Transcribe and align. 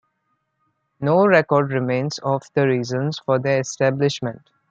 No 0.99 1.27
record 1.27 1.71
remains 1.71 2.17
of 2.23 2.41
the 2.55 2.65
reasons 2.65 3.19
for 3.19 3.37
their 3.37 3.59
establishment. 3.59 4.41